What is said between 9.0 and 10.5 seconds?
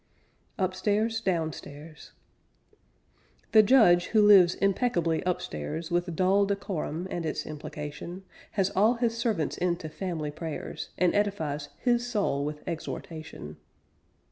servants in to family